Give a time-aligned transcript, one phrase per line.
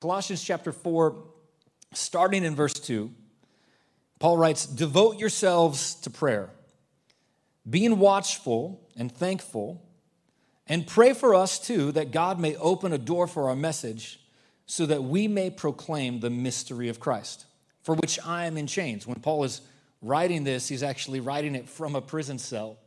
[0.00, 1.14] Colossians chapter 4,
[1.92, 3.10] starting in verse 2,
[4.18, 6.48] Paul writes, Devote yourselves to prayer,
[7.68, 9.82] being watchful and thankful,
[10.66, 14.20] and pray for us too that God may open a door for our message
[14.64, 17.44] so that we may proclaim the mystery of Christ,
[17.82, 19.06] for which I am in chains.
[19.06, 19.60] When Paul is
[20.00, 22.78] writing this, he's actually writing it from a prison cell.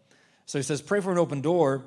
[0.48, 1.84] So he says, Pray for an open door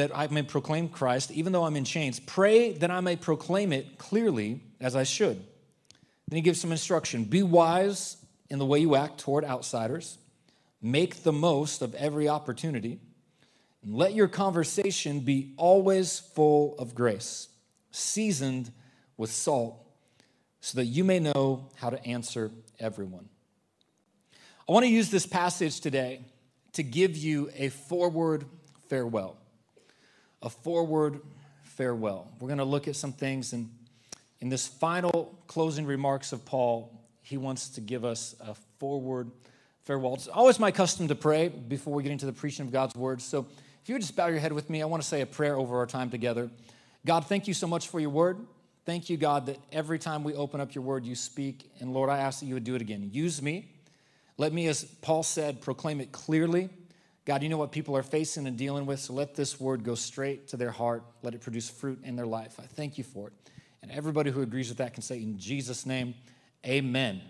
[0.00, 2.20] that I may proclaim Christ, even though I'm in chains.
[2.20, 5.36] Pray that I may proclaim it clearly as I should.
[6.26, 8.16] Then he gives some instruction Be wise
[8.48, 10.16] in the way you act toward outsiders,
[10.80, 12.98] make the most of every opportunity,
[13.82, 17.48] and let your conversation be always full of grace,
[17.90, 18.72] seasoned
[19.18, 19.86] with salt,
[20.62, 23.28] so that you may know how to answer everyone.
[24.66, 26.24] I want to use this passage today
[26.72, 28.46] to give you a forward
[28.88, 29.36] farewell.
[30.42, 31.20] A forward
[31.62, 32.28] farewell.
[32.40, 33.70] We're going to look at some things, and
[34.40, 39.30] in this final closing remarks of Paul, he wants to give us a forward
[39.84, 40.14] farewell.
[40.14, 43.20] It's always my custom to pray before we get into the preaching of God's word.
[43.20, 43.46] So
[43.82, 45.56] if you would just bow your head with me, I want to say a prayer
[45.56, 46.50] over our time together.
[47.06, 48.38] God, thank you so much for your word.
[48.86, 51.70] Thank you, God, that every time we open up your word, you speak.
[51.80, 53.10] And Lord, I ask that you would do it again.
[53.12, 53.68] Use me
[54.40, 56.70] let me, as Paul said, proclaim it clearly.
[57.30, 59.94] God, you know what people are facing and dealing with, so let this word go
[59.94, 61.04] straight to their heart.
[61.22, 62.58] Let it produce fruit in their life.
[62.58, 63.34] I thank you for it.
[63.82, 66.14] And everybody who agrees with that can say, in Jesus' name,
[66.66, 67.20] amen.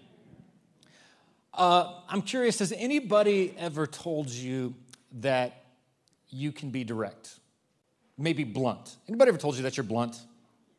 [1.52, 4.74] Uh, I'm curious, has anybody ever told you
[5.20, 5.64] that
[6.30, 7.38] you can be direct?
[8.16, 8.96] Maybe blunt.
[9.06, 10.18] Anybody ever told you that you're blunt?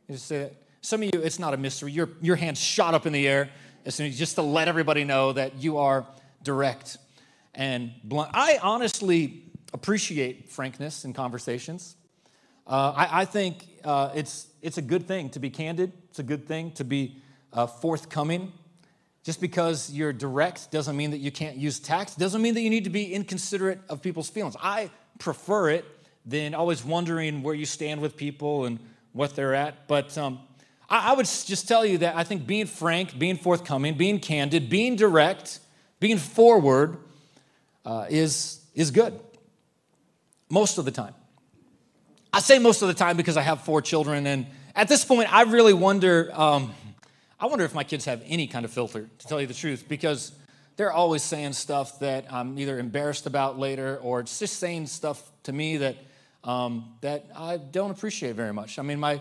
[0.08, 0.56] You say that?
[0.82, 1.92] Some of you, it's not a mystery.
[1.92, 3.52] Your, your hand shot up in the air
[3.86, 6.08] as soon as just to let everybody know that you are
[6.42, 6.98] direct
[7.54, 8.32] and blunt.
[8.34, 11.96] I honestly appreciate frankness in conversations.
[12.68, 16.24] Uh, I, I, think uh, it's, it's a good thing to be candid, it's a
[16.24, 17.22] good thing to be
[17.54, 18.54] uh, forthcoming.
[19.24, 22.72] Just because you're direct doesn't mean that you can't use tact, doesn't mean that you
[22.72, 24.56] need to be inconsiderate of people's feelings.
[24.62, 24.90] I
[25.20, 25.86] prefer it
[26.25, 28.80] than always wondering where you stand with people and
[29.14, 29.88] what they're at.
[29.88, 30.40] But um,
[30.90, 34.70] I, I would just tell you that I think being frank, being forthcoming, being candid,
[34.70, 35.59] being direct,
[36.00, 36.98] being forward
[37.86, 39.19] uh, is, is good
[40.50, 41.14] most of the time.
[42.34, 45.34] I say most of the time because I have four children, and at this point,
[45.34, 46.31] I really wonder.
[46.34, 46.74] Um,
[47.40, 49.86] I wonder if my kids have any kind of filter, to tell you the truth,
[49.90, 50.31] because
[50.78, 55.22] they're always saying stuff that I'm either embarrassed about later, or it's just saying stuff
[55.44, 55.98] to me that
[56.44, 58.80] um, that I don't appreciate very much.
[58.80, 59.19] I mean, my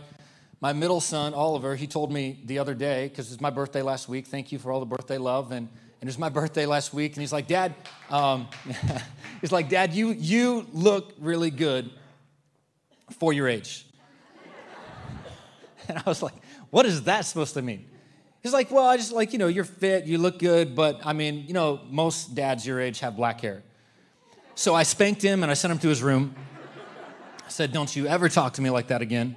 [0.60, 4.08] my middle son Oliver, he told me the other day because it's my birthday last
[4.08, 4.26] week.
[4.26, 5.68] Thank you for all the birthday love, and
[6.00, 7.74] and it was my birthday last week, and he's like, Dad,
[8.08, 8.48] um,
[9.42, 11.90] he's like, Dad, you, you look really good
[13.18, 13.86] for your age.
[15.88, 16.34] And I was like,
[16.70, 17.84] what is that supposed to mean?
[18.42, 21.12] He's like, well, I just like, you know, you're fit, you look good, but I
[21.12, 23.64] mean, you know, most dads your age have black hair.
[24.54, 26.34] So I spanked him and I sent him to his room.
[27.44, 29.34] I said, don't you ever talk to me like that again.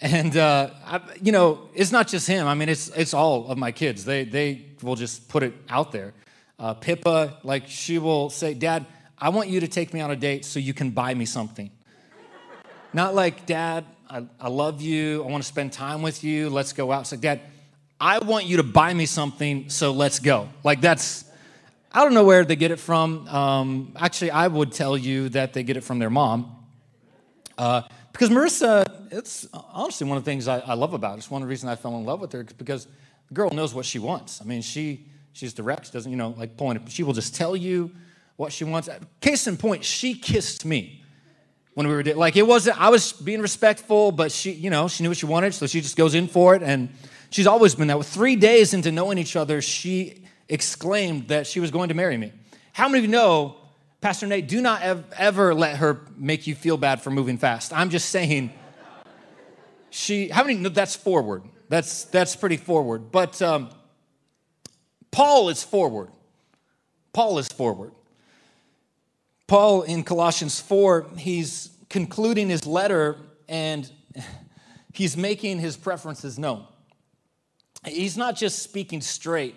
[0.00, 2.46] And, uh, I, you know, it's not just him.
[2.46, 4.04] I mean, it's, it's all of my kids.
[4.04, 6.14] They, they will just put it out there.
[6.58, 8.86] Uh, Pippa, like, she will say, Dad,
[9.18, 11.70] I want you to take me on a date so you can buy me something.
[12.92, 15.24] not like, Dad, I, I love you.
[15.24, 16.48] I want to spend time with you.
[16.48, 17.10] Let's go out.
[17.10, 17.40] Like, Dad,
[18.00, 20.48] I want you to buy me something, so let's go.
[20.62, 21.24] Like, that's,
[21.90, 23.26] I don't know where they get it from.
[23.26, 26.54] Um, actually, I would tell you that they get it from their mom.
[27.56, 27.82] Uh,
[28.12, 31.18] because Marissa, it's honestly one of the things I, I love about her.
[31.18, 32.86] It's one of the reasons I fell in love with her because
[33.28, 34.40] the girl knows what she wants.
[34.40, 35.86] I mean, she she's direct.
[35.86, 36.90] She doesn't, you know, like pulling it.
[36.90, 37.90] She will just tell you
[38.36, 38.88] what she wants.
[39.20, 41.02] Case in point, she kissed me
[41.74, 42.80] when we were like it wasn't.
[42.80, 45.80] I was being respectful, but she, you know, she knew what she wanted, so she
[45.80, 46.62] just goes in for it.
[46.62, 46.90] And
[47.30, 47.98] she's always been that.
[47.98, 52.16] With three days into knowing each other, she exclaimed that she was going to marry
[52.16, 52.32] me.
[52.72, 53.56] How many of you know
[54.00, 54.80] Pastor Nate, do not
[55.16, 57.72] ever let her make you feel bad for moving fast.
[57.72, 58.52] I'm just saying,
[59.90, 61.44] she, how many, that's forward.
[61.68, 63.10] That's, that's pretty forward.
[63.10, 63.70] But um,
[65.10, 66.10] Paul is forward.
[67.12, 67.92] Paul is forward.
[69.46, 73.16] Paul in Colossians 4, he's concluding his letter
[73.48, 73.90] and
[74.92, 76.66] he's making his preferences known.
[77.84, 79.54] He's not just speaking straight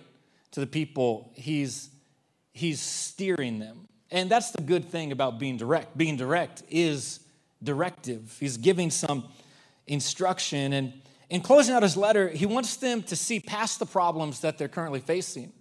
[0.52, 1.90] to the people, he's,
[2.52, 3.88] he's steering them.
[4.12, 5.98] And that's the good thing about being direct.
[5.98, 7.22] Being direct is
[7.64, 8.36] directive.
[8.40, 9.30] He's giving some
[9.88, 10.74] instruction.
[10.74, 10.94] And
[11.30, 14.68] in closing out his letter, he wants them to see past the problems that they're
[14.68, 15.52] currently facing.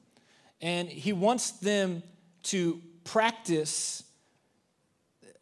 [0.60, 2.02] And he wants them
[2.44, 4.02] to practice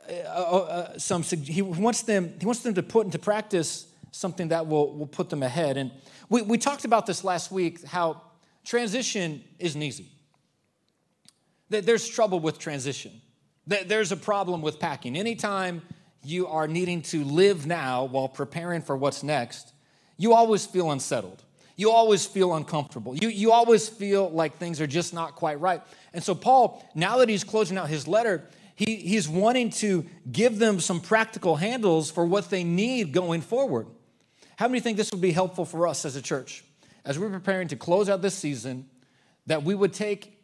[0.09, 4.49] uh, uh, uh some he wants them he wants them to put into practice something
[4.49, 5.77] that will, will put them ahead.
[5.77, 5.91] And
[6.29, 8.23] we, we talked about this last week how
[8.65, 10.11] transition isn't easy.
[11.71, 13.21] There's trouble with transition.
[13.67, 15.17] There's a problem with packing.
[15.17, 15.83] Anytime
[16.23, 19.73] you are needing to live now while preparing for what's next,
[20.17, 21.43] you always feel unsettled.
[21.77, 23.17] You always feel uncomfortable.
[23.17, 25.81] You, you always feel like things are just not quite right.
[26.13, 30.59] And so, Paul, now that he's closing out his letter, he, he's wanting to give
[30.59, 33.87] them some practical handles for what they need going forward.
[34.57, 36.65] How many think this would be helpful for us as a church?
[37.05, 38.87] As we're preparing to close out this season,
[39.47, 40.37] that we would take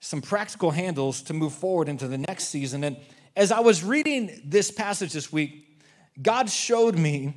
[0.00, 2.82] some practical handles to move forward into the next season.
[2.82, 2.96] And
[3.36, 5.78] as I was reading this passage this week,
[6.20, 7.34] God showed me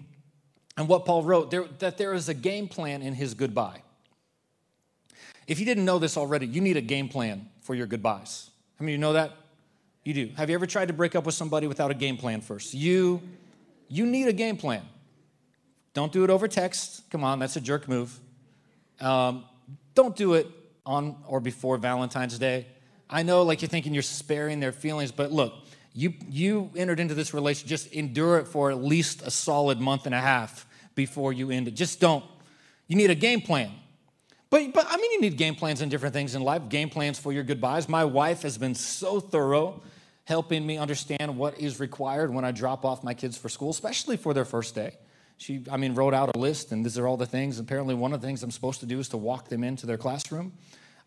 [0.75, 3.81] and what Paul wrote there, that there is a game plan in his goodbye.
[5.47, 8.49] If you didn't know this already, you need a game plan for your goodbyes.
[8.79, 9.33] How many of you know that?
[10.03, 10.31] You do.
[10.35, 12.73] Have you ever tried to break up with somebody without a game plan first?
[12.73, 13.21] You,
[13.87, 14.83] you need a game plan.
[15.93, 17.09] Don't do it over text.
[17.11, 18.19] Come on, that's a jerk move.
[18.99, 19.45] Um,
[19.93, 20.47] don't do it
[20.85, 22.67] on or before Valentine's Day.
[23.09, 25.53] I know, like you're thinking you're sparing their feelings, but look,
[25.93, 30.05] you, you entered into this relationship, just endure it for at least a solid month
[30.05, 31.71] and a half before you end it.
[31.71, 32.25] Just don't.
[32.87, 33.71] You need a game plan.
[34.49, 37.17] But, but I mean, you need game plans in different things in life, game plans
[37.17, 37.89] for your goodbyes.
[37.89, 39.81] My wife has been so thorough
[40.25, 44.15] helping me understand what is required when I drop off my kids for school, especially
[44.15, 44.95] for their first day.
[45.37, 47.59] She, I mean, wrote out a list, and these are all the things.
[47.59, 49.97] Apparently, one of the things I'm supposed to do is to walk them into their
[49.97, 50.53] classroom.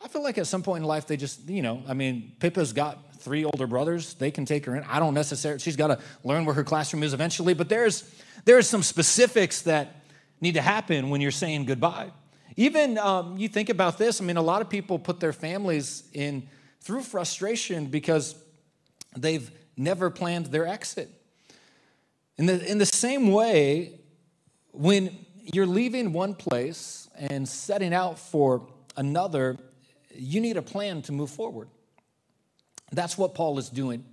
[0.02, 2.72] I feel like at some point in life, they just, you know, I mean, Pippa's
[2.72, 4.14] got three older brothers.
[4.14, 4.84] They can take her in.
[4.84, 8.08] I don't necessarily, she's got to learn where her classroom is eventually, but there's,
[8.44, 10.04] there's some specifics that
[10.40, 12.12] need to happen when you're saying goodbye.
[12.54, 16.04] Even um, you think about this, I mean, a lot of people put their families
[16.12, 16.48] in
[16.80, 18.36] through frustration because
[19.16, 21.10] they've never planned their exit.
[22.38, 23.98] In the, in the same way,
[24.70, 25.18] when
[25.52, 29.56] you're leaving one place and setting out for another,
[30.14, 31.66] you need a plan to move forward.
[32.92, 34.04] That's what Paul is doing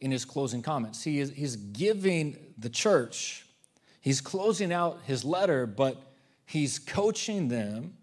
[0.00, 1.02] in his closing comments.
[1.02, 3.46] He is, he's giving the church,
[4.00, 6.00] he's closing out his letter, but
[6.46, 7.94] he's coaching them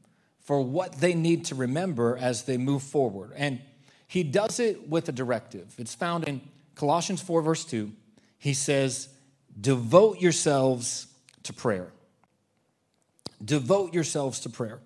[0.41, 3.31] for what they need to remember as they move forward.
[3.35, 3.61] And
[4.07, 5.73] he does it with a directive.
[5.77, 6.41] It's found in
[6.75, 7.91] Colossians 4, verse 2.
[8.37, 9.09] He says,
[9.59, 11.07] Devote yourselves
[11.43, 11.91] to prayer.
[13.43, 14.79] Devote yourselves to prayer.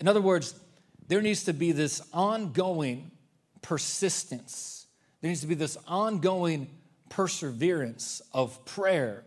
[0.00, 0.54] In other words,
[1.08, 3.10] there needs to be this ongoing
[3.62, 4.86] persistence.
[5.20, 6.68] There needs to be this ongoing
[7.08, 9.24] perseverance of prayer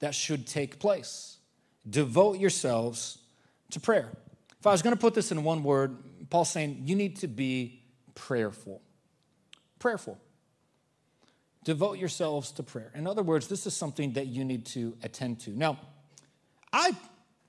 [0.00, 1.36] that should take place.
[1.88, 3.18] Devote yourselves
[3.70, 4.10] to prayer.
[4.58, 5.96] If I was going to put this in one word,
[6.30, 7.82] Paul's saying you need to be
[8.14, 8.80] prayerful.
[9.78, 10.18] Prayerful.
[11.64, 12.90] Devote yourselves to prayer.
[12.94, 15.50] In other words, this is something that you need to attend to.
[15.50, 15.78] Now,
[16.72, 16.96] I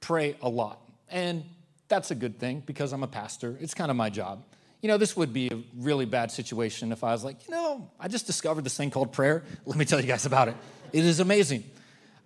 [0.01, 0.79] pray a lot,
[1.09, 1.43] and
[1.87, 3.57] that's a good thing because I'm a pastor.
[3.59, 4.43] It's kind of my job
[4.83, 7.89] you know, this would be a really bad situation if I was like, you know,
[7.97, 9.45] I just discovered this thing called prayer.
[9.65, 10.57] Let me tell you guys about it.
[10.91, 11.63] It is amazing.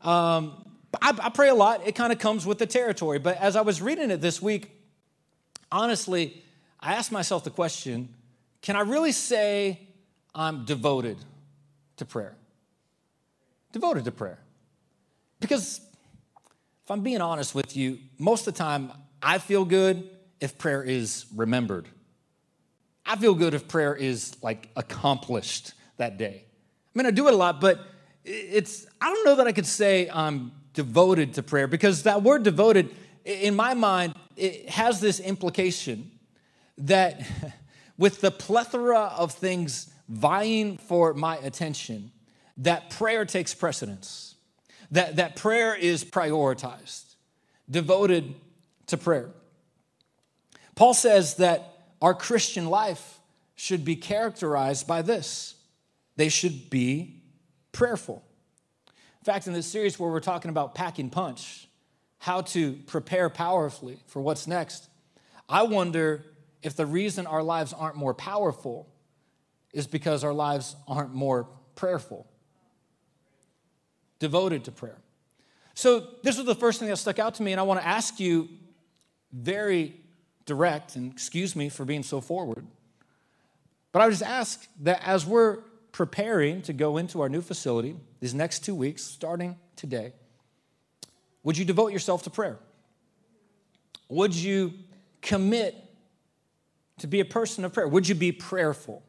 [0.01, 0.65] Um,
[0.99, 1.85] I, I pray a lot.
[1.85, 3.19] It kind of comes with the territory.
[3.19, 4.71] But as I was reading it this week,
[5.71, 6.43] honestly,
[6.79, 8.09] I asked myself the question
[8.63, 9.79] can I really say
[10.33, 11.17] I'm devoted
[11.97, 12.35] to prayer?
[13.71, 14.39] Devoted to prayer.
[15.39, 15.79] Because
[16.83, 20.09] if I'm being honest with you, most of the time I feel good
[20.41, 21.87] if prayer is remembered.
[23.07, 26.43] I feel good if prayer is like accomplished that day.
[26.43, 27.79] I mean, I do it a lot, but
[28.25, 32.43] it's, I don't know that I could say I'm devoted to prayer because that word
[32.43, 36.11] devoted, in my mind, it has this implication
[36.77, 37.21] that
[37.97, 42.11] with the plethora of things vying for my attention,
[42.57, 44.35] that prayer takes precedence,
[44.91, 47.15] that, that prayer is prioritized,
[47.69, 48.35] devoted
[48.87, 49.29] to prayer.
[50.75, 53.19] Paul says that our Christian life
[53.55, 55.55] should be characterized by this
[56.17, 57.21] they should be
[57.71, 58.23] prayerful.
[58.87, 61.67] In fact, in this series where we're talking about packing punch,
[62.17, 64.89] how to prepare powerfully for what's next,
[65.47, 66.25] I wonder
[66.63, 68.89] if the reason our lives aren't more powerful
[69.73, 72.25] is because our lives aren't more prayerful,
[74.17, 74.97] devoted to prayer.
[75.75, 77.85] So, this was the first thing that stuck out to me, and I want to
[77.85, 78.49] ask you
[79.31, 79.95] very
[80.47, 82.65] direct, and excuse me for being so forward.
[83.91, 85.59] But I would just ask that as we're
[85.91, 90.13] preparing to go into our new facility these next two weeks, starting today,
[91.43, 92.57] would you devote yourself to prayer?
[94.09, 94.73] Would you
[95.21, 95.75] commit
[96.99, 97.87] to be a person of prayer?
[97.87, 99.03] Would you be prayerful?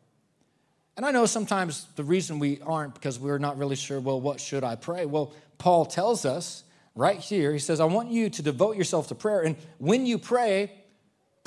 [0.97, 4.41] And I know sometimes the reason we aren't because we're not really sure, well, what
[4.41, 5.07] should I pray?
[5.07, 6.65] Well, Paul tells us
[6.97, 7.53] right here.
[7.53, 9.43] He says, I want you to devote yourself to prayer.
[9.43, 10.73] And when you pray,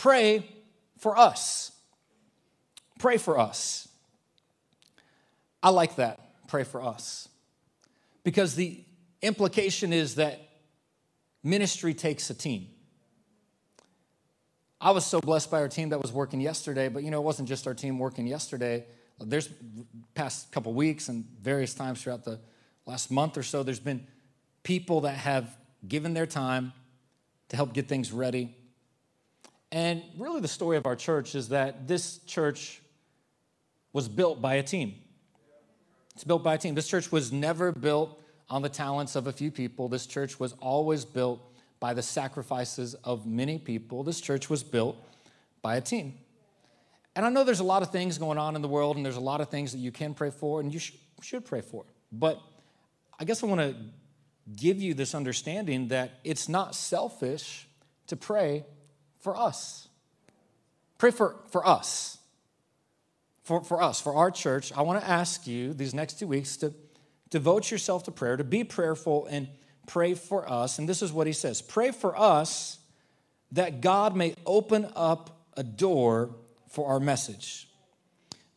[0.01, 0.43] pray
[0.97, 1.71] for us.
[2.97, 3.87] Pray for us.
[5.61, 6.19] I like that.
[6.47, 7.29] Pray for us.
[8.23, 8.83] Because the
[9.21, 10.39] implication is that
[11.43, 12.67] ministry takes a team.
[14.79, 17.23] I was so blessed by our team that was working yesterday, but you know, it
[17.23, 18.85] wasn't just our team working yesterday.
[19.19, 19.49] There's
[20.15, 22.39] past couple weeks and various times throughout the
[22.87, 24.07] last month or so, there's been
[24.63, 25.55] people that have
[25.87, 26.73] given their time
[27.49, 28.55] to help get things ready.
[29.71, 32.81] And really, the story of our church is that this church
[33.93, 34.95] was built by a team.
[36.13, 36.75] It's built by a team.
[36.75, 39.87] This church was never built on the talents of a few people.
[39.87, 41.41] This church was always built
[41.79, 44.03] by the sacrifices of many people.
[44.03, 44.97] This church was built
[45.61, 46.15] by a team.
[47.15, 49.17] And I know there's a lot of things going on in the world, and there's
[49.17, 51.85] a lot of things that you can pray for and you sh- should pray for.
[52.11, 52.39] But
[53.19, 53.75] I guess I want to
[54.55, 57.67] give you this understanding that it's not selfish
[58.07, 58.65] to pray
[59.21, 59.87] for us.
[60.97, 62.17] Pray for, for us.
[63.43, 66.57] For, for us, for our church, I want to ask you these next two weeks
[66.57, 66.73] to
[67.31, 69.47] devote yourself to prayer, to be prayerful and
[69.87, 70.77] pray for us.
[70.77, 72.77] And this is what he says Pray for us
[73.53, 76.35] that God may open up a door
[76.69, 77.67] for our message.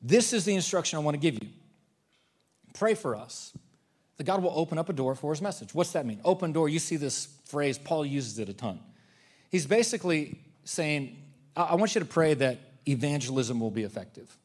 [0.03, 1.49] This is the instruction I want to give you.
[2.75, 3.57] Pray for us
[4.19, 5.75] that God will open up a door for his message.
[5.75, 6.21] What's that mean?
[6.25, 8.81] Open door, you see this phrase, Paul uses it a ton.
[9.51, 11.17] He's basically saying,
[11.57, 14.37] I want you to pray that evangelism will be effective.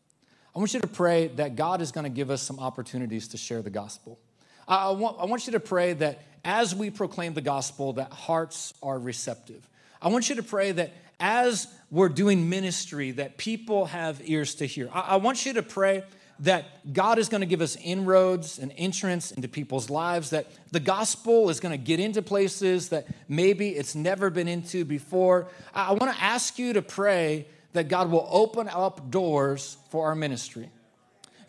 [0.56, 3.38] I want you to pray that God is going to give us some opportunities to
[3.38, 4.20] share the gospel.
[4.68, 8.74] I want, I want you to pray that as we proclaim the gospel, that hearts
[8.84, 9.68] are receptive.
[10.02, 14.66] I want you to pray that as we're doing ministry, that people have ears to
[14.66, 14.90] hear.
[14.94, 16.04] I, I want you to pray
[16.42, 20.80] that God is going to give us inroads and entrance into people's lives, that the
[20.80, 25.48] gospel is going to get into places that maybe it's never been into before.
[25.74, 30.16] I want to ask you to pray that God will open up doors for our
[30.16, 30.70] ministry.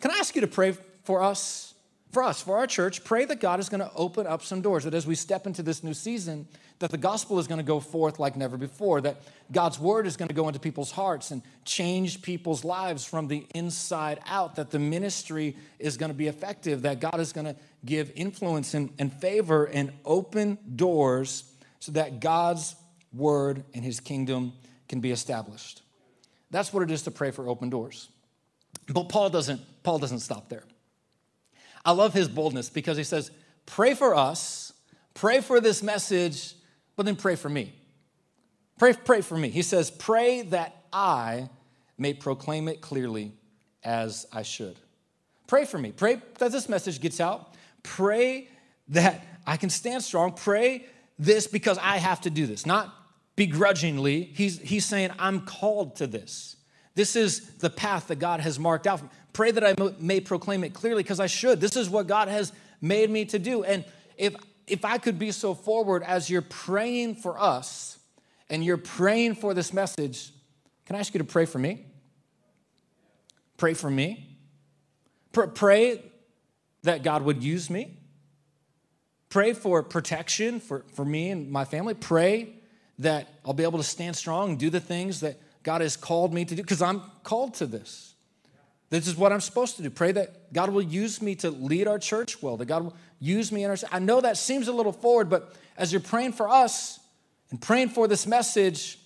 [0.01, 1.70] Can I ask you to pray for us?
[2.11, 4.83] For us, for our church, pray that God is going to open up some doors,
[4.83, 6.45] that as we step into this new season,
[6.79, 10.17] that the gospel is going to go forth like never before, that God's word is
[10.17, 14.71] going to go into people's hearts and change people's lives from the inside out, that
[14.71, 18.89] the ministry is going to be effective, that God is going to give influence and,
[18.99, 21.45] and favor and open doors
[21.79, 22.75] so that God's
[23.13, 24.51] word and his kingdom
[24.89, 25.81] can be established.
[26.49, 28.09] That's what it is to pray for open doors.
[28.87, 30.63] But Paul doesn't, Paul doesn't stop there.
[31.83, 33.31] I love his boldness because he says,
[33.65, 34.73] pray for us,
[35.13, 36.55] pray for this message
[37.01, 37.73] but then pray for me.
[38.77, 39.49] Pray, pray for me.
[39.49, 41.49] He says, Pray that I
[41.97, 43.31] may proclaim it clearly
[43.83, 44.75] as I should.
[45.47, 45.91] Pray for me.
[45.91, 47.55] Pray that this message gets out.
[47.83, 48.49] Pray
[48.89, 50.33] that I can stand strong.
[50.33, 50.85] Pray
[51.17, 52.93] this because I have to do this, not
[53.35, 54.23] begrudgingly.
[54.23, 56.55] He's, he's saying, I'm called to this.
[56.95, 59.01] This is the path that God has marked out.
[59.33, 61.61] Pray that I may proclaim it clearly because I should.
[61.61, 63.63] This is what God has made me to do.
[63.63, 63.85] And
[64.17, 64.35] if
[64.67, 67.99] if I could be so forward as you're praying for us
[68.49, 70.31] and you're praying for this message,
[70.85, 71.85] can I ask you to pray for me?
[73.57, 74.37] Pray for me.
[75.33, 76.03] Pray
[76.83, 77.97] that God would use me.
[79.29, 81.93] Pray for protection for, for me and my family.
[81.93, 82.53] Pray
[82.99, 86.33] that I'll be able to stand strong and do the things that God has called
[86.33, 88.15] me to do because I'm called to this.
[88.89, 89.89] This is what I'm supposed to do.
[89.89, 93.51] Pray that God will use me to lead our church well, that God will use
[93.51, 93.77] me in our.
[93.91, 96.99] I know that seems a little forward, but as you're praying for us
[97.51, 98.99] and praying for this message,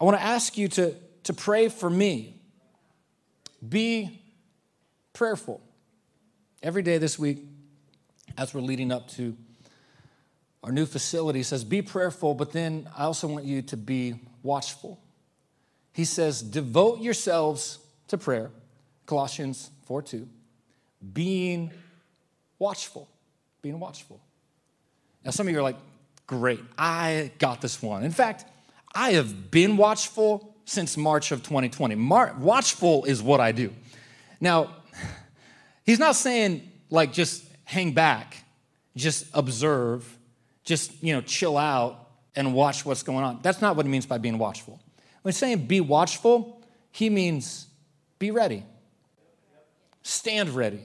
[0.00, 2.40] I want to ask you to, to pray for me.
[3.66, 4.20] Be
[5.12, 5.60] prayerful.
[6.62, 7.38] Every day this week,
[8.38, 9.36] as we're leading up to
[10.62, 15.00] our new facility, says, Be prayerful, but then I also want you to be watchful.
[15.92, 18.50] He says, Devote yourselves to prayer
[19.06, 20.28] Colossians 4 2,
[21.12, 21.72] being
[22.58, 23.08] watchful.
[23.60, 24.20] Being watchful.
[25.24, 25.76] Now, some of you are like,
[26.26, 28.04] great, I got this one.
[28.04, 28.44] In fact,
[28.94, 31.94] I have been watchful since March of 2020.
[31.94, 33.72] Mar- watchful is what I do.
[34.40, 34.74] Now,
[35.84, 38.44] he's not saying like just hang back,
[38.96, 40.18] just observe,
[40.64, 43.40] just, you know, chill out and watch what's going on.
[43.42, 44.80] That's not what he means by being watchful.
[45.22, 47.66] When he's saying be watchful, he means
[48.18, 48.64] be ready.
[50.02, 50.82] Stand ready.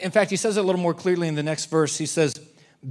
[0.00, 1.98] In fact, he says it a little more clearly in the next verse.
[1.98, 2.34] He says,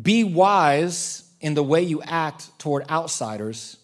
[0.02, 3.78] Be wise in the way you act toward outsiders,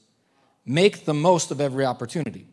[0.65, 2.47] make the most of every opportunity.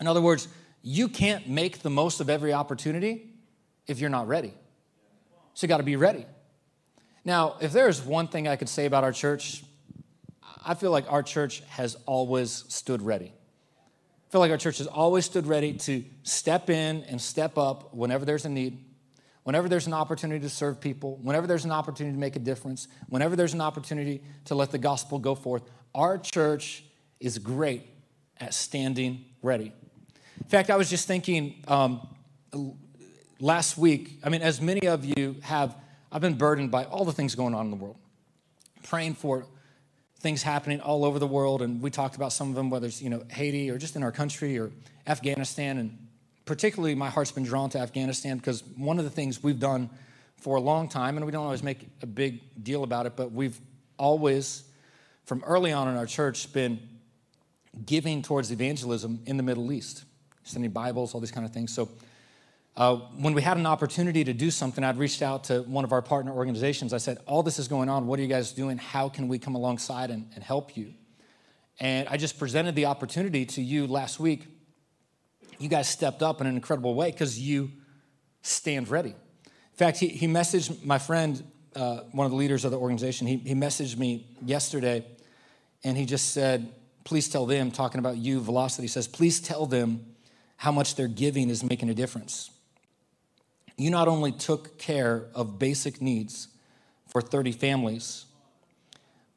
[0.00, 0.48] In other words,
[0.82, 3.30] you can't make the most of every opportunity
[3.86, 4.54] if you're not ready.
[5.54, 6.26] So you got to be ready.
[7.24, 9.64] Now, if there is one thing I could say about our church,
[10.64, 13.26] I feel like our church has always stood ready.
[13.26, 17.94] I feel like our church has always stood ready to step in and step up
[17.94, 18.78] whenever there's a need,
[19.44, 22.88] whenever there's an opportunity to serve people, whenever there's an opportunity to make a difference,
[23.08, 25.62] whenever there's an opportunity to let the gospel go forth.
[25.94, 26.84] Our church
[27.20, 27.86] is great
[28.38, 29.72] at standing ready.
[30.40, 32.06] In fact, I was just thinking um,
[33.38, 35.76] last week, I mean, as many of you have,
[36.10, 37.96] I've been burdened by all the things going on in the world,
[38.82, 39.46] praying for
[40.24, 41.60] things happening all over the world.
[41.60, 44.02] And we talked about some of them, whether it's, you know, Haiti or just in
[44.02, 44.72] our country or
[45.06, 45.76] Afghanistan.
[45.76, 45.98] And
[46.46, 49.90] particularly, my heart's been drawn to Afghanistan because one of the things we've done
[50.38, 53.32] for a long time, and we don't always make a big deal about it, but
[53.32, 53.60] we've
[53.98, 54.64] always,
[55.26, 56.80] from early on in our church, been
[57.84, 60.04] giving towards evangelism in the Middle East,
[60.42, 61.70] sending Bibles, all these kind of things.
[61.70, 61.90] So
[62.76, 65.92] uh, when we had an opportunity to do something, I'd reached out to one of
[65.92, 66.92] our partner organizations.
[66.92, 68.06] I said, All this is going on.
[68.06, 68.78] What are you guys doing?
[68.78, 70.94] How can we come alongside and, and help you?
[71.78, 74.46] And I just presented the opportunity to you last week.
[75.58, 77.70] You guys stepped up in an incredible way because you
[78.42, 79.10] stand ready.
[79.10, 81.44] In fact, he, he messaged my friend,
[81.76, 85.04] uh, one of the leaders of the organization, he, he messaged me yesterday
[85.84, 86.72] and he just said,
[87.04, 90.06] Please tell them, talking about you, Velocity says, please tell them
[90.56, 92.50] how much their giving is making a difference
[93.76, 96.48] you not only took care of basic needs
[97.08, 98.26] for 30 families,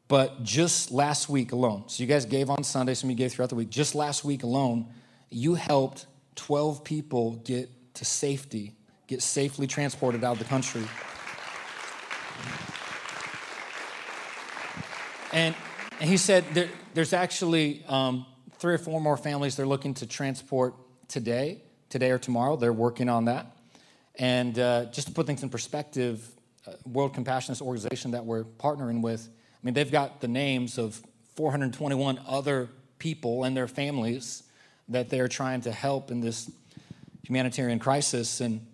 [0.07, 3.49] but just last week alone, so you guys gave on Sunday, some you gave throughout
[3.49, 4.87] the week, just last week alone,
[5.29, 8.73] you helped 12 people get to safety,
[9.07, 10.83] get safely transported out of the country.
[15.33, 15.55] And,
[15.99, 18.25] and he said there, there's actually um,
[18.59, 20.75] three or four more families they're looking to transport
[21.07, 22.55] today, today or tomorrow.
[22.55, 23.56] They're working on that.
[24.17, 26.27] And uh, just to put things in perspective,
[26.65, 31.01] uh, World Compassionist organization that we're partnering with, I mean, they've got the names of
[31.35, 32.69] 421 other
[32.99, 34.43] people and their families
[34.89, 36.49] that they're trying to help in this
[37.23, 38.41] humanitarian crisis.
[38.41, 38.65] And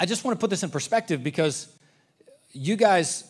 [0.00, 1.68] I just want to put this in perspective because
[2.52, 3.24] you guys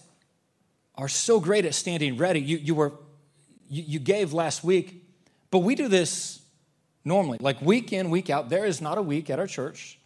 [0.96, 2.40] are so great at standing ready.
[2.40, 2.92] You, you were
[3.68, 5.04] you, you gave last week,
[5.50, 6.40] but we do this
[7.04, 8.48] normally, like week in, week out.
[8.48, 9.98] There is not a week at our church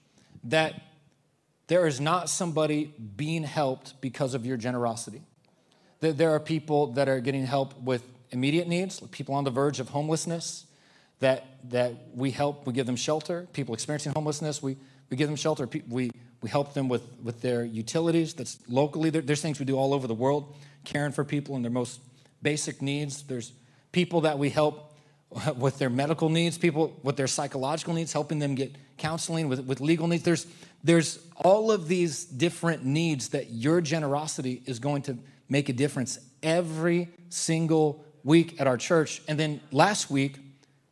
[0.45, 0.81] that
[1.69, 5.23] there is not somebody being helped because of your generosity.
[6.01, 9.91] There are people that are getting help with immediate needs, people on the verge of
[9.91, 10.67] homelessness
[11.21, 13.47] that, that we help, we give them shelter.
[13.53, 14.77] People experiencing homelessness, we,
[15.11, 15.69] we give them shelter.
[15.89, 18.35] We, we help them with, with their utilities.
[18.35, 20.55] That's locally, there, there's things we do all over the world,
[20.85, 22.01] caring for people in their most
[22.43, 23.23] basic needs.
[23.23, 23.53] There's
[23.93, 24.95] people that we help
[25.57, 29.81] with their medical needs, people with their psychological needs, helping them get counseling, with, with
[29.81, 30.23] legal needs.
[30.23, 30.47] There's,
[30.85, 36.19] there's all of these different needs that your generosity is going to make a difference
[36.43, 39.23] every single week at our church.
[39.29, 40.39] And then last week,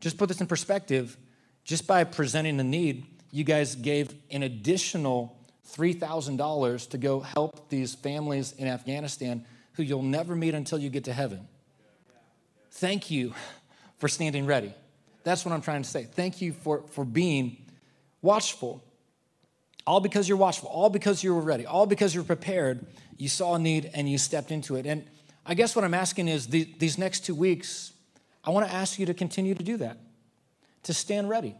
[0.00, 1.16] just put this in perspective,
[1.64, 5.36] just by presenting the need, you guys gave an additional
[5.74, 11.04] $3,000 to go help these families in Afghanistan who you'll never meet until you get
[11.04, 11.46] to heaven.
[12.70, 13.34] Thank you
[13.98, 14.74] for standing ready.
[15.24, 16.04] That's what I'm trying to say.
[16.04, 17.65] Thank you for, for being
[18.22, 18.82] watchful.
[19.86, 22.84] All because you're watchful, all because you were ready, all because you're prepared.
[23.16, 24.84] You saw a need and you stepped into it.
[24.84, 25.04] And
[25.44, 27.92] I guess what I'm asking is the, these next two weeks,
[28.44, 29.98] I want to ask you to continue to do that,
[30.84, 31.54] to stand ready,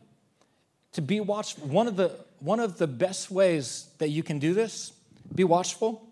[0.92, 1.68] to be watchful.
[1.68, 4.92] One of the, one of the best ways that you can do this,
[5.32, 6.08] be watchful,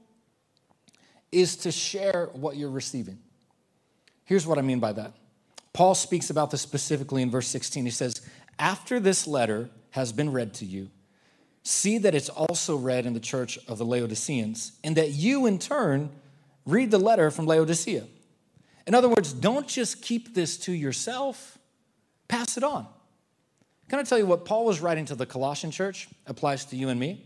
[1.33, 3.19] is to share what you're receiving.
[4.25, 5.13] Here's what I mean by that.
[5.73, 7.85] Paul speaks about this specifically in verse 16.
[7.85, 8.21] He says,
[8.59, 10.91] After this letter has been read to you,
[11.63, 15.61] see that it's also read in the church of the Laodiceans, and that you in
[15.61, 16.11] turn
[16.67, 18.03] read the letter from Laodicea.
[18.89, 21.59] In other words, don't just keep this to yourself,
[22.27, 22.89] pass it on.
[23.89, 26.89] Can I tell you what Paul was writing to the Colossian church applies to you
[26.89, 27.25] and me?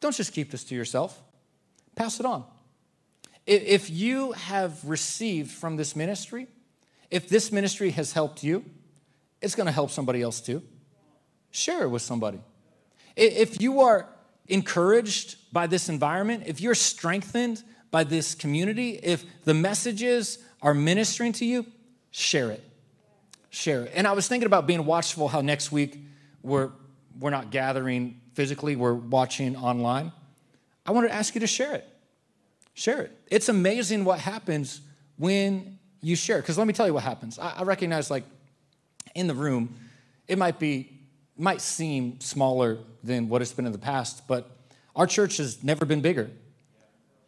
[0.00, 1.18] Don't just keep this to yourself,
[1.96, 2.44] pass it on.
[3.46, 6.48] If you have received from this ministry,
[7.10, 8.62] if this ministry has helped you,
[9.40, 10.62] it's going to help somebody else too.
[11.58, 12.38] Share it with somebody.
[13.16, 14.08] If you are
[14.46, 21.32] encouraged by this environment, if you're strengthened by this community, if the messages are ministering
[21.32, 21.66] to you,
[22.12, 22.62] share it.
[23.50, 23.92] Share it.
[23.96, 25.98] And I was thinking about being watchful how next week
[26.42, 26.70] we're,
[27.18, 30.12] we're not gathering physically, we're watching online.
[30.86, 31.88] I want to ask you to share it.
[32.74, 33.18] Share it.
[33.32, 34.80] It's amazing what happens
[35.16, 36.40] when you share.
[36.40, 37.36] Because let me tell you what happens.
[37.36, 38.22] I, I recognize, like,
[39.16, 39.74] in the room,
[40.28, 40.97] it might be
[41.38, 44.50] might seem smaller than what it's been in the past, but
[44.96, 46.30] our church has never been bigger.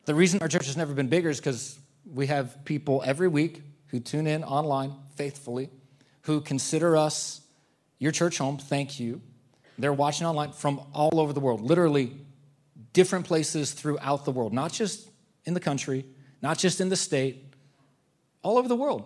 [0.05, 3.62] The reason our church has never been bigger is because we have people every week
[3.87, 5.70] who tune in online faithfully,
[6.23, 7.40] who consider us
[7.99, 8.59] your church home.
[8.59, 9.20] Thank you.
[9.79, 12.16] They're watching online from all over the world, literally
[12.92, 15.09] different places throughout the world, not just
[15.44, 16.05] in the country,
[16.42, 17.55] not just in the state,
[18.42, 19.05] all over the world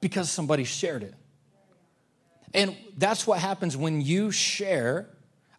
[0.00, 1.14] because somebody shared it.
[2.54, 5.10] And that's what happens when you share.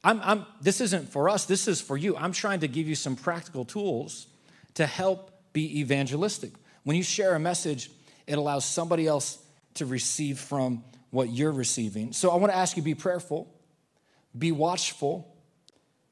[0.04, 2.16] I'm, I'm, this isn't for us, this is for you.
[2.16, 4.28] I'm trying to give you some practical tools
[4.76, 6.54] to help be evangelistic.
[6.84, 7.92] When you share a message,
[8.26, 9.40] it allows somebody else
[9.76, 12.14] to receive from what you're receiving.
[12.14, 13.54] So I want to ask you be prayerful,
[14.38, 15.34] be watchful.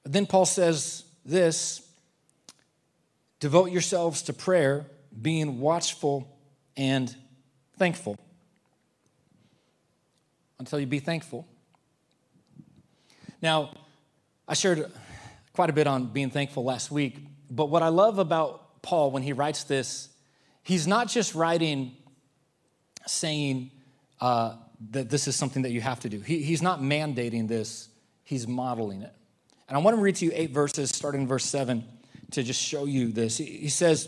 [0.03, 1.81] Then Paul says this
[3.39, 4.85] devote yourselves to prayer,
[5.21, 6.27] being watchful
[6.75, 7.13] and
[7.77, 8.17] thankful.
[10.63, 11.45] Until you be thankful.
[13.41, 13.73] Now,
[14.47, 14.89] I shared
[15.51, 17.17] quite a bit on being thankful last week,
[17.51, 20.07] but what I love about Paul when he writes this,
[20.63, 21.97] he's not just writing
[23.05, 23.71] saying
[24.21, 24.55] uh,
[24.91, 26.21] that this is something that you have to do.
[26.21, 27.89] He, he's not mandating this,
[28.23, 29.13] he's modeling it.
[29.67, 31.83] And I want to read to you eight verses, starting in verse 7,
[32.31, 33.37] to just show you this.
[33.37, 34.07] He says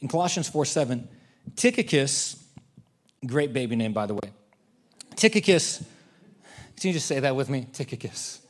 [0.00, 1.08] in Colossians 4 7,
[1.54, 2.44] Tychicus,
[3.24, 4.32] great baby name, by the way.
[5.14, 5.84] Tychicus,
[6.78, 7.66] can you just say that with me?
[7.72, 8.40] Tychicus.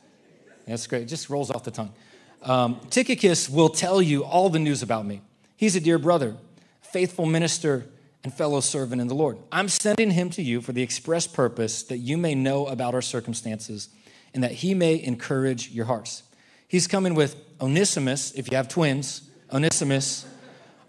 [0.67, 1.03] That's great.
[1.03, 1.93] It just rolls off the tongue.
[2.41, 5.21] Um, Tychicus will tell you all the news about me.
[5.55, 6.35] He's a dear brother,
[6.81, 7.85] faithful minister,
[8.23, 9.37] and fellow servant in the Lord.
[9.51, 13.01] I'm sending him to you for the express purpose that you may know about our
[13.01, 13.89] circumstances
[14.33, 16.23] and that he may encourage your hearts.
[16.67, 20.25] He's coming with Onesimus, if you have twins, Onesimus,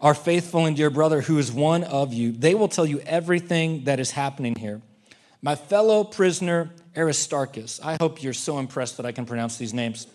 [0.00, 2.32] our faithful and dear brother who is one of you.
[2.32, 4.80] They will tell you everything that is happening here.
[5.42, 10.06] My fellow prisoner, Aristarchus, I hope you're so impressed that I can pronounce these names,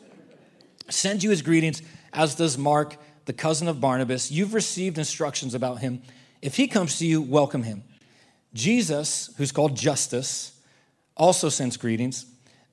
[0.89, 1.81] sends you his greetings,
[2.13, 4.31] as does Mark, the cousin of Barnabas.
[4.31, 6.01] You've received instructions about him.
[6.41, 7.83] If he comes to you, welcome him.
[8.53, 10.53] Jesus, who's called Justus,
[11.15, 12.25] also sends greetings.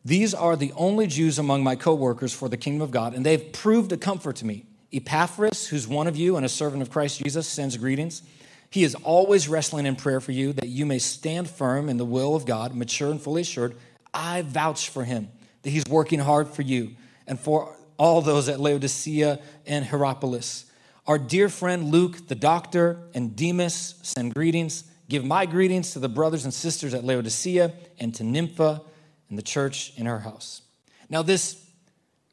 [0.04, 3.52] These are the only Jews among my co-workers for the kingdom of God, and they've
[3.52, 4.64] proved a comfort to me.
[4.92, 8.22] Epaphras, who's one of you and a servant of Christ Jesus, sends greetings.
[8.70, 12.04] He is always wrestling in prayer for you that you may stand firm in the
[12.04, 13.76] will of God, mature and fully assured.
[14.16, 15.28] I vouch for him
[15.62, 20.64] that he's working hard for you and for all those at Laodicea and Hierapolis.
[21.06, 24.84] Our dear friend Luke, the doctor, and Demas send greetings.
[25.08, 28.82] Give my greetings to the brothers and sisters at Laodicea and to Nympha
[29.28, 30.62] and the church in her house.
[31.08, 31.64] Now, this,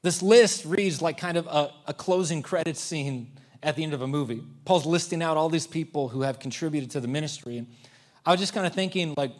[0.01, 4.01] this list reads like kind of a, a closing credit scene at the end of
[4.01, 4.41] a movie.
[4.65, 7.57] Paul's listing out all these people who have contributed to the ministry.
[7.57, 7.67] And
[8.25, 9.31] I was just kind of thinking, like,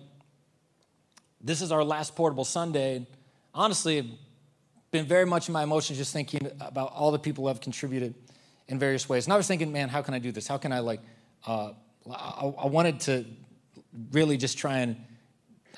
[1.44, 3.06] this is our last portable Sunday.
[3.54, 4.18] Honestly,
[4.92, 8.16] been very much in my emotions just thinking about all the people who have contributed
[8.68, 9.26] in various ways.
[9.26, 10.48] And I was thinking, man, how can I do this?
[10.48, 11.02] How can I like?
[11.46, 11.74] Uh,
[12.10, 13.26] I, I, wanted to
[14.12, 14.96] really just try and,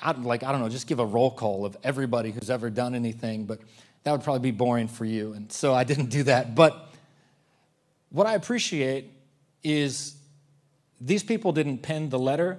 [0.00, 2.94] I, like, I don't know, just give a roll call of everybody who's ever done
[2.94, 3.60] anything, but
[4.04, 6.54] that would probably be boring for you, and so I didn't do that.
[6.54, 6.94] But
[8.10, 9.10] what I appreciate
[9.64, 10.14] is
[11.00, 12.58] these people didn't pen the letter,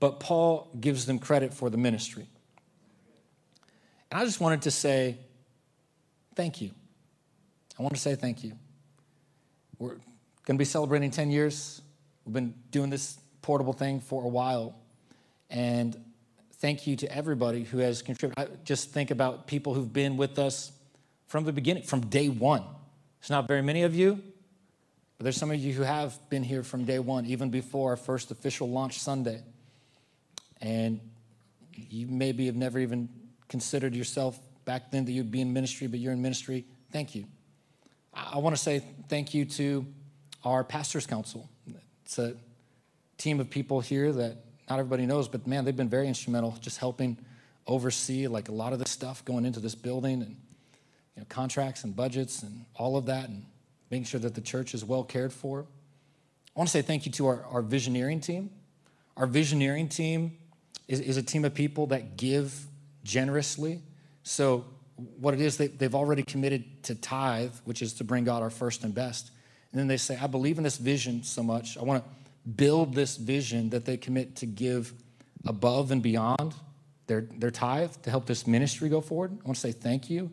[0.00, 2.26] but Paul gives them credit for the ministry.
[4.10, 5.18] And I just wanted to say
[6.34, 6.70] thank you.
[7.78, 8.52] I want to say thank you.
[9.78, 9.90] We're
[10.44, 11.82] going to be celebrating 10 years.
[12.24, 14.74] We've been doing this portable thing for a while.
[15.50, 15.96] And
[16.54, 18.48] thank you to everybody who has contributed.
[18.50, 20.72] I just think about people who've been with us
[21.26, 22.64] from the beginning, from day one.
[23.20, 24.20] It's not very many of you,
[25.18, 27.96] but there's some of you who have been here from day one, even before our
[27.96, 29.42] first official launch Sunday.
[30.60, 31.00] And
[31.74, 33.08] you maybe have never even
[33.48, 36.64] considered yourself back then that you'd be in ministry, but you're in ministry.
[36.90, 37.26] Thank you.
[38.14, 39.86] I want to say thank you to
[40.44, 41.48] our pastors' council.
[42.04, 42.34] It's a
[43.18, 44.38] team of people here that
[44.68, 47.18] not everybody knows, but man, they've been very instrumental just helping
[47.66, 50.36] oversee like a lot of the stuff going into this building and
[51.14, 53.44] you know, contracts and budgets and all of that and
[53.90, 55.60] making sure that the church is well cared for.
[55.60, 58.50] I want to say thank you to our, our visioneering team.
[59.16, 60.38] Our visioneering team
[60.88, 62.66] is, is a team of people that give
[63.04, 63.80] generously.
[64.22, 64.64] So
[65.18, 68.50] what it is, they, they've already committed to tithe, which is to bring God our
[68.50, 69.30] first and best.
[69.72, 71.76] And then they say, I believe in this vision so much.
[71.76, 72.10] I want to
[72.50, 74.92] build this vision that they commit to give
[75.46, 76.54] above and beyond
[77.06, 79.32] their, their tithe to help this ministry go forward.
[79.32, 80.30] I want to say thank you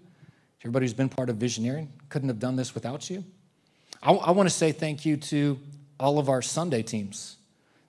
[0.59, 1.87] to everybody who's been part of Visioneering.
[2.09, 3.23] Couldn't have done this without you.
[4.01, 5.59] I, I want to say thank you to
[5.99, 7.37] all of our Sunday teams.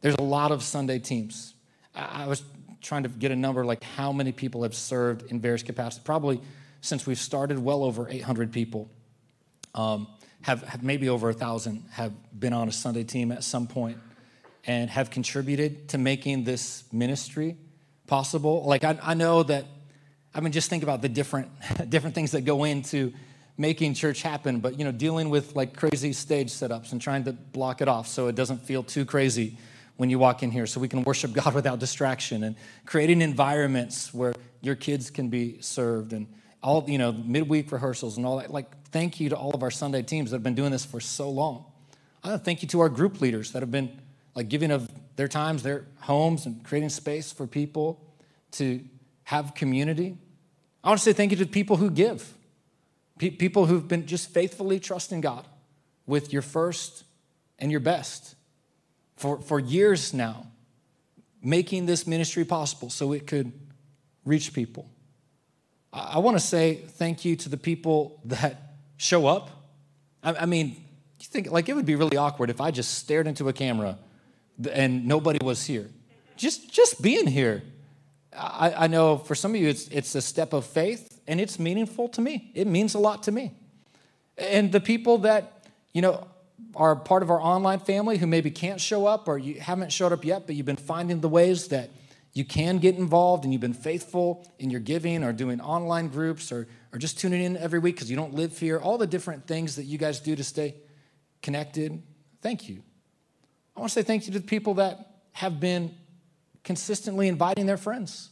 [0.00, 1.53] There's a lot of Sunday teams.
[1.94, 2.42] I, was
[2.80, 6.04] trying to get a number like how many people have served in various capacities.
[6.04, 6.40] Probably
[6.80, 8.90] since we've started, well over 800 people
[9.74, 10.06] um,
[10.42, 13.98] have, have maybe over a thousand have been on a Sunday team at some point
[14.66, 17.56] and have contributed to making this ministry
[18.06, 18.64] possible.
[18.64, 19.64] Like I, I know that,
[20.34, 21.48] I mean, just think about the different
[21.88, 23.12] different things that go into
[23.56, 27.32] making church happen, but you know, dealing with like crazy stage setups and trying to
[27.32, 29.56] block it off so it doesn't feel too crazy
[29.96, 34.12] when you walk in here, so we can worship God without distraction and creating environments
[34.12, 36.26] where your kids can be served and
[36.62, 38.50] all you know midweek rehearsals and all that.
[38.50, 41.00] Like, thank you to all of our Sunday teams that have been doing this for
[41.00, 41.66] so long.
[42.22, 44.00] I thank you to our group leaders that have been
[44.34, 48.00] like giving of their times, their homes, and creating space for people
[48.52, 48.82] to
[49.24, 50.16] have community.
[50.82, 52.34] I want to say thank you to people who give,
[53.18, 55.46] people who've been just faithfully trusting God
[56.06, 57.04] with your first
[57.58, 58.34] and your best
[59.16, 60.46] for, for years now,
[61.42, 63.52] making this ministry possible so it could
[64.24, 64.88] reach people.
[65.92, 69.50] I, I want to say thank you to the people that show up.
[70.22, 70.68] I, I mean,
[71.20, 73.98] you think like it would be really awkward if I just stared into a camera
[74.70, 75.88] and nobody was here.
[76.36, 77.62] Just, just being here.
[78.36, 81.58] I, I know for some of you, it's, it's a step of faith and it's
[81.58, 82.50] meaningful to me.
[82.54, 83.52] It means a lot to me.
[84.36, 86.26] And the people that, you know,
[86.74, 90.12] are part of our online family who maybe can't show up or you haven't showed
[90.12, 91.90] up yet, but you've been finding the ways that
[92.32, 96.50] you can get involved and you've been faithful in your giving or doing online groups
[96.50, 99.46] or, or just tuning in every week because you don't live here, all the different
[99.46, 100.74] things that you guys do to stay
[101.42, 102.02] connected.
[102.42, 102.82] Thank you.
[103.76, 105.94] I want to say thank you to the people that have been
[106.64, 108.30] consistently inviting their friends.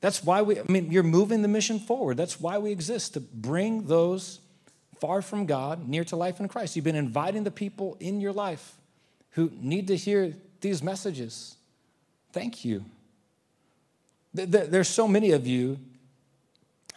[0.00, 2.16] That's why we, I mean, you're moving the mission forward.
[2.16, 4.40] That's why we exist, to bring those
[5.00, 6.76] far from God near to life in Christ.
[6.76, 8.76] You've been inviting the people in your life
[9.30, 11.56] who need to hear these messages.
[12.32, 12.84] Thank you.
[14.32, 15.78] There's so many of you,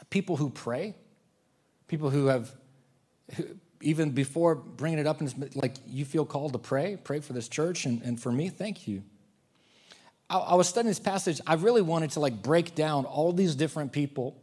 [0.10, 0.94] people who pray,
[1.88, 2.52] people who have,
[3.82, 5.22] even before bringing it up,
[5.56, 8.88] like you feel called to pray, pray for this church and, and for me, thank
[8.88, 9.04] you.
[10.30, 11.42] I, I was studying this passage.
[11.48, 14.40] I really wanted to like break down all these different people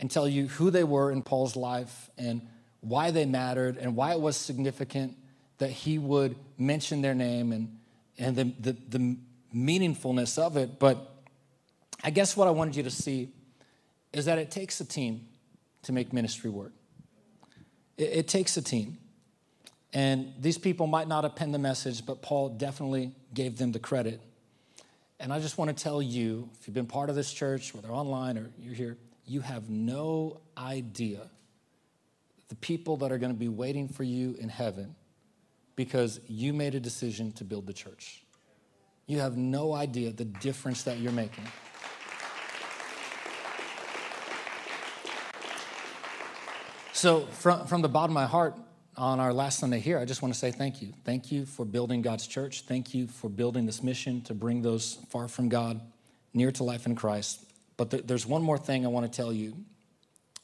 [0.00, 2.42] and tell you who they were in Paul's life and
[2.82, 5.16] why they mattered and why it was significant
[5.58, 7.78] that he would mention their name and,
[8.18, 9.16] and the, the, the
[9.54, 10.78] meaningfulness of it.
[10.78, 11.08] But
[12.02, 13.30] I guess what I wanted you to see
[14.12, 15.28] is that it takes a team
[15.82, 16.72] to make ministry work.
[17.96, 18.98] It, it takes a team.
[19.92, 23.78] And these people might not have penned the message, but Paul definitely gave them the
[23.78, 24.20] credit.
[25.20, 27.90] And I just want to tell you if you've been part of this church, whether
[27.90, 31.30] online or you're here, you have no idea
[32.52, 34.94] the people that are going to be waiting for you in heaven
[35.74, 38.22] because you made a decision to build the church.
[39.06, 41.44] You have no idea the difference that you're making.
[46.92, 48.54] So, from, from the bottom of my heart,
[48.98, 50.92] on our last Sunday here, I just want to say thank you.
[51.06, 52.64] Thank you for building God's church.
[52.68, 55.80] Thank you for building this mission to bring those far from God
[56.34, 57.42] near to life in Christ.
[57.78, 59.56] But th- there's one more thing I want to tell you.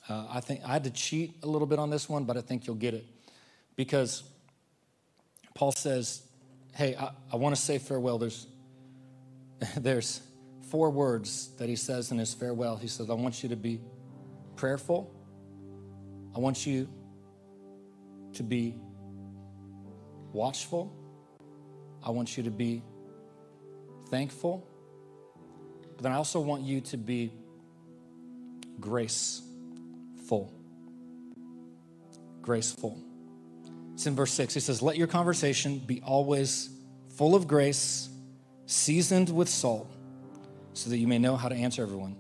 [0.09, 2.41] Uh, I think I had to cheat a little bit on this one, but I
[2.41, 3.05] think you'll get it.
[3.77, 4.23] Because
[5.55, 6.23] Paul says,
[6.75, 8.19] Hey, I, I want to say farewell.
[8.19, 8.47] There's,
[9.77, 10.23] there's
[10.71, 12.77] four words that he says in his farewell.
[12.77, 13.81] He says, I want you to be
[14.57, 15.13] prayerful,
[16.35, 16.89] I want you
[18.35, 18.75] to be
[20.33, 20.93] watchful.
[22.05, 22.83] I want you to be
[24.09, 24.67] thankful.
[25.97, 27.33] But then I also want you to be
[30.29, 30.53] graceful.
[32.43, 33.03] Graceful.
[33.95, 34.55] It's in verse 6.
[34.55, 36.71] He says, Let your conversation be always
[37.17, 38.09] full of grace,
[38.67, 39.91] seasoned with salt,
[40.73, 42.17] so that you may know how to answer everyone.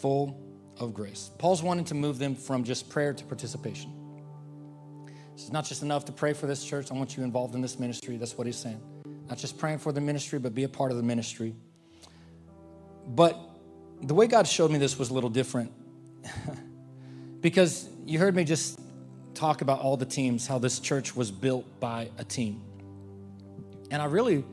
[0.00, 0.40] Full
[0.78, 1.30] of grace.
[1.38, 3.92] Paul's wanting to move them from just prayer to participation.
[5.34, 6.90] It's not just enough to pray for this church.
[6.90, 8.16] I want you involved in this ministry.
[8.16, 8.80] That's what he's saying.
[9.28, 11.54] Not just praying for the ministry, but be a part of the ministry.
[13.06, 13.38] But
[14.02, 15.72] the way God showed me this was a little different
[17.40, 18.80] because you heard me just
[19.34, 22.62] talk about all the teams, how this church was built by a team.
[23.90, 24.44] And I really,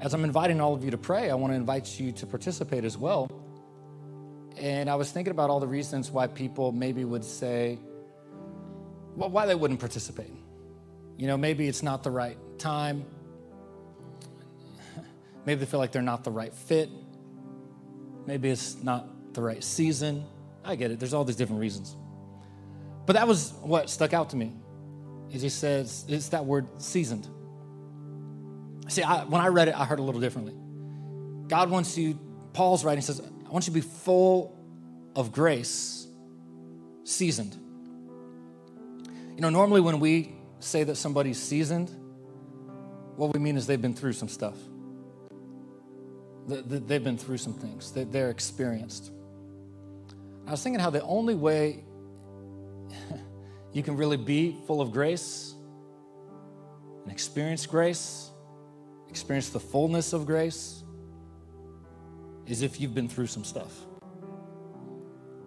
[0.00, 2.84] as I'm inviting all of you to pray, I want to invite you to participate
[2.84, 3.30] as well.
[4.56, 7.78] And I was thinking about all the reasons why people maybe would say,
[9.16, 10.32] well, why they wouldn't participate.
[11.18, 13.04] You know, maybe it's not the right time.
[15.44, 16.88] Maybe they feel like they're not the right fit.
[18.26, 20.24] Maybe it's not the right season.
[20.64, 20.98] I get it.
[20.98, 21.96] There's all these different reasons.
[23.12, 24.54] But that was what stuck out to me.
[25.30, 27.28] Is he says it's that word seasoned.
[28.88, 30.54] See, I, when I read it, I heard a little differently.
[31.46, 32.18] God wants you,
[32.54, 34.58] Paul's writing says, I want you to be full
[35.14, 36.06] of grace,
[37.04, 37.54] seasoned.
[39.34, 41.90] You know, normally when we say that somebody's seasoned,
[43.16, 44.56] what we mean is they've been through some stuff.
[46.48, 49.12] They've been through some things, they're experienced.
[50.46, 51.84] I was thinking how the only way
[53.72, 55.54] you can really be full of grace
[57.02, 58.30] and experience grace,
[59.08, 60.84] experience the fullness of grace,
[62.46, 63.72] is if you've been through some stuff.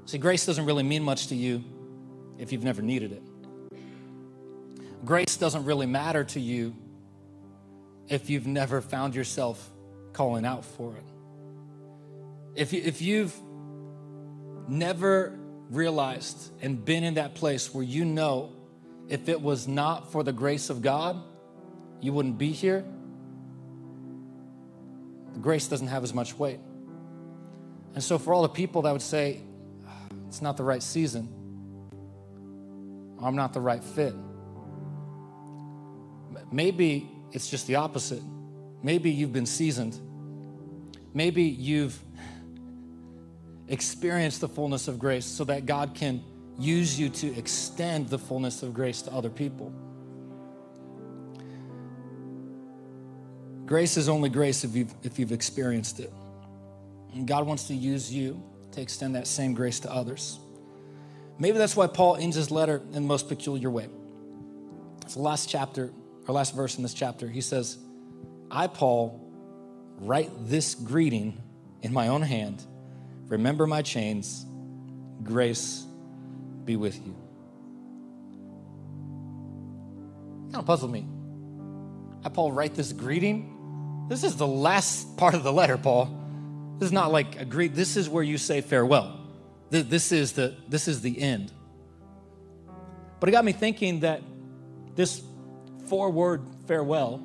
[0.06, 1.64] See, grace doesn't really mean much to you
[2.38, 3.24] if you've never needed it.
[5.04, 6.76] Grace doesn't really matter to you
[8.08, 9.72] if you've never found yourself
[10.14, 11.04] calling out for it.
[12.56, 13.36] If, if you've
[14.68, 15.38] never
[15.70, 18.54] realized and been in that place where you know
[19.08, 21.22] if it was not for the grace of God,
[22.02, 22.84] you wouldn't be here,
[25.34, 26.60] the grace doesn't have as much weight.
[27.94, 29.42] And so, for all the people that would say,
[29.88, 29.92] ah,
[30.28, 31.30] it's not the right season,
[33.22, 34.14] I'm not the right fit,
[36.52, 38.22] maybe it's just the opposite.
[38.82, 40.00] Maybe you've been seasoned.
[41.14, 42.00] Maybe you've
[43.68, 46.24] experienced the fullness of grace so that God can
[46.58, 49.74] use you to extend the fullness of grace to other people.
[53.66, 56.14] Grace is only grace if you've, if you've experienced it.
[57.14, 58.42] And God wants to use you
[58.74, 60.40] to extend that same grace to others.
[61.40, 63.90] Maybe that's why Paul ends his letter in the most peculiar way.
[65.02, 65.92] It's the last chapter,
[66.28, 67.28] or last verse in this chapter.
[67.28, 67.78] He says,
[68.52, 69.20] I, Paul,
[69.98, 71.42] write this greeting
[71.82, 72.64] in my own hand.
[73.28, 74.46] Remember my chains.
[75.24, 75.86] Grace
[76.64, 77.16] be with you.
[80.52, 81.08] Kind of puzzled me.
[82.24, 83.56] I, Paul, write this greeting
[84.08, 86.06] this is the last part of the letter, Paul.
[86.78, 87.74] This is not like a greet.
[87.74, 89.20] This is where you say farewell.
[89.72, 91.52] This is the, this is the end.
[93.20, 94.22] But it got me thinking that
[94.96, 95.24] this
[95.88, 97.22] four word farewell,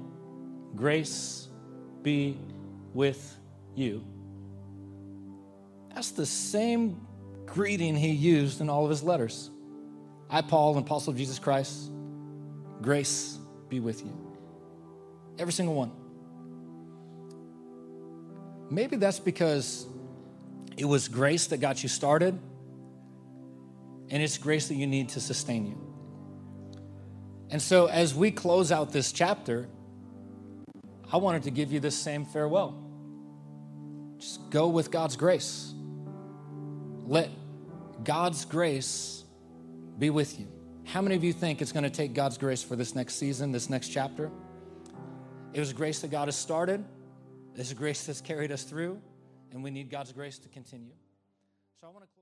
[0.75, 1.49] grace
[2.03, 2.39] be
[2.95, 3.37] with
[3.75, 4.03] you,
[6.01, 7.07] that's the same
[7.45, 9.51] greeting he used in all of his letters.
[10.31, 11.91] I, Paul, an apostle of Jesus Christ,
[12.81, 14.11] grace be with you.
[15.39, 15.93] Every single one.
[18.71, 19.87] Maybe that's because
[20.79, 22.41] it was grace that got you started,
[24.09, 26.79] and it's grace that you need to sustain you.
[27.51, 29.69] And so, as we close out this chapter,
[31.13, 32.83] I wanted to give you this same farewell.
[34.17, 35.75] Just go with God's grace.
[37.11, 37.29] Let
[38.05, 39.25] God's grace
[39.99, 40.47] be with you.
[40.85, 43.51] How many of you think it's going to take God's grace for this next season,
[43.51, 44.31] this next chapter?
[45.53, 46.85] It was grace that God has started.
[47.57, 49.01] This grace that's carried us through,
[49.51, 50.93] and we need God's grace to continue.
[51.81, 52.20] So I want to